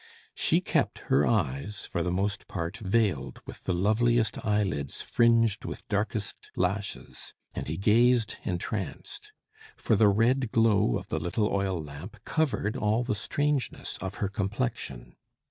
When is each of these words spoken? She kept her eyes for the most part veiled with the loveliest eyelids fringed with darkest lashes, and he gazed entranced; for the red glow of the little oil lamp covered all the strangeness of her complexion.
She 0.33 0.61
kept 0.61 0.97
her 1.13 1.27
eyes 1.27 1.85
for 1.85 2.01
the 2.01 2.11
most 2.11 2.47
part 2.47 2.77
veiled 2.77 3.39
with 3.45 3.65
the 3.65 3.73
loveliest 3.75 4.43
eyelids 4.43 5.03
fringed 5.03 5.63
with 5.63 5.87
darkest 5.89 6.49
lashes, 6.55 7.35
and 7.53 7.67
he 7.67 7.77
gazed 7.77 8.37
entranced; 8.43 9.31
for 9.77 9.95
the 9.95 10.07
red 10.09 10.51
glow 10.51 10.97
of 10.97 11.09
the 11.09 11.19
little 11.19 11.53
oil 11.53 11.79
lamp 11.79 12.17
covered 12.25 12.75
all 12.75 13.03
the 13.03 13.13
strangeness 13.13 13.99
of 13.99 14.15
her 14.15 14.27
complexion. 14.27 15.17